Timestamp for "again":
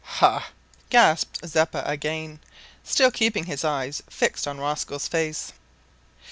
1.85-2.39